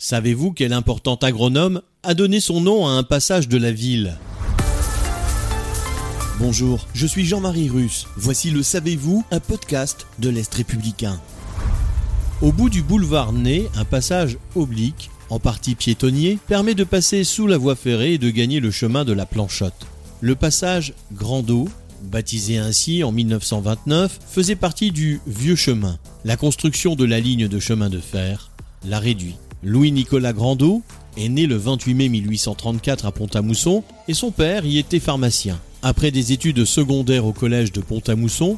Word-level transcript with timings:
Savez-vous 0.00 0.52
quel 0.52 0.72
important 0.72 1.16
agronome 1.16 1.82
a 2.04 2.14
donné 2.14 2.38
son 2.38 2.60
nom 2.60 2.86
à 2.86 2.90
un 2.92 3.02
passage 3.02 3.48
de 3.48 3.58
la 3.58 3.72
ville 3.72 4.16
Bonjour, 6.38 6.86
je 6.94 7.04
suis 7.04 7.26
Jean-Marie 7.26 7.68
Russe. 7.68 8.06
Voici 8.16 8.52
le 8.52 8.62
Savez-vous, 8.62 9.24
un 9.32 9.40
podcast 9.40 10.06
de 10.20 10.28
l'Est 10.28 10.54
républicain. 10.54 11.20
Au 12.42 12.52
bout 12.52 12.70
du 12.70 12.82
boulevard 12.82 13.32
Ney, 13.32 13.68
un 13.74 13.84
passage 13.84 14.38
oblique, 14.54 15.10
en 15.30 15.40
partie 15.40 15.74
piétonnier, 15.74 16.38
permet 16.46 16.74
de 16.74 16.84
passer 16.84 17.24
sous 17.24 17.48
la 17.48 17.58
voie 17.58 17.74
ferrée 17.74 18.14
et 18.14 18.18
de 18.18 18.30
gagner 18.30 18.60
le 18.60 18.70
chemin 18.70 19.04
de 19.04 19.12
la 19.12 19.26
Planchotte. 19.26 19.88
Le 20.20 20.36
passage 20.36 20.94
Grandot, 21.12 21.68
baptisé 22.04 22.58
ainsi 22.58 23.02
en 23.02 23.10
1929, 23.10 24.20
faisait 24.28 24.54
partie 24.54 24.92
du 24.92 25.20
Vieux 25.26 25.56
Chemin. 25.56 25.98
La 26.24 26.36
construction 26.36 26.94
de 26.94 27.04
la 27.04 27.18
ligne 27.18 27.48
de 27.48 27.58
chemin 27.58 27.88
de 27.90 27.98
fer 27.98 28.52
l'a 28.84 29.00
réduit. 29.00 29.34
Louis-Nicolas 29.62 30.32
Grandot 30.32 30.82
est 31.16 31.28
né 31.28 31.46
le 31.46 31.56
28 31.56 31.94
mai 31.94 32.08
1834 32.08 33.06
à 33.06 33.12
Pont-à-Mousson 33.12 33.82
et 34.06 34.14
son 34.14 34.30
père 34.30 34.64
y 34.64 34.78
était 34.78 35.00
pharmacien. 35.00 35.58
Après 35.82 36.10
des 36.10 36.32
études 36.32 36.64
secondaires 36.64 37.26
au 37.26 37.32
collège 37.32 37.72
de 37.72 37.80
Pont-à-Mousson, 37.80 38.56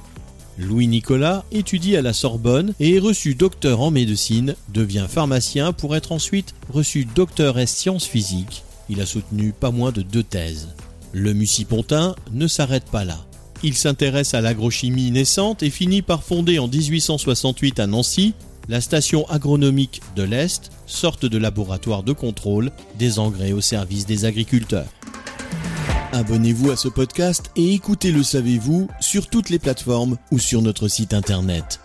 Louis-Nicolas 0.59 1.45
étudie 1.53 1.97
à 1.97 2.03
la 2.03 2.13
Sorbonne 2.13 2.75
et 2.81 2.97
est 2.97 2.99
reçu 2.99 3.35
docteur 3.35 3.81
en 3.81 3.91
médecine, 3.91 4.55
devient 4.73 5.07
pharmacien 5.09 5.73
pour 5.73 5.97
être 5.97 6.13
ensuite 6.13 6.55
reçu 6.71 7.07
docteur 7.07 7.57
en 7.57 7.67
sciences 7.67 8.07
physiques. 8.07 8.63
Il 8.91 9.01
a 9.01 9.07
soutenu 9.07 9.53
pas 9.53 9.71
moins 9.71 9.93
de 9.93 10.03
deux 10.03 10.23
thèses. 10.23 10.69
Le 11.13 11.33
Mucipontin 11.33 12.15
ne 12.33 12.47
s'arrête 12.47 12.91
pas 12.91 13.05
là. 13.05 13.25
Il 13.63 13.75
s'intéresse 13.75 14.35
à 14.35 14.41
l'agrochimie 14.41 15.11
naissante 15.11 15.63
et 15.63 15.71
finit 15.71 16.03
par 16.03 16.25
fonder 16.25 16.59
en 16.59 16.69
1868 16.69 17.81
à 17.81 17.87
Nancy 17.87 18.35
la 18.71 18.81
station 18.81 19.29
agronomique 19.29 20.01
de 20.15 20.23
l'Est, 20.23 20.71
sorte 20.87 21.27
de 21.27 21.39
laboratoire 21.39 22.05
de 22.05 22.13
contrôle 22.13 22.71
des 22.97 23.19
engrais 23.19 23.51
au 23.51 23.61
service 23.61 24.07
des 24.07 24.25
agriculteurs. 24.25 24.87
Abonnez-vous 26.13 26.71
à 26.71 26.77
ce 26.77 26.87
podcast 26.87 27.51
et 27.57 27.75
écoutez 27.75 28.13
Le 28.13 28.23
Savez-vous 28.23 28.89
sur 29.01 29.29
toutes 29.29 29.51
les 29.51 29.59
plateformes 29.59 30.17
ou 30.31 30.39
sur 30.39 30.63
notre 30.63 30.87
site 30.87 31.15
internet. 31.15 31.81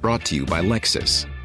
Brought 0.00 0.24
to 0.24 0.36
you 0.36 0.46
by 0.46 0.62
Lexus. 0.62 1.26